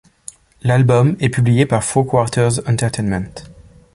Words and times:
L'album 0.63 1.15
est 1.19 1.29
publié 1.29 1.67
par 1.67 1.83
Four 1.83 2.07
Quarters 2.07 2.67
Entertainment. 2.67 3.35